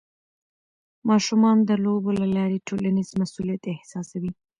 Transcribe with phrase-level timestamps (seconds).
[1.09, 4.31] ماشومان د لوبو له لارې ټولنیز مسؤلیت احساسوي.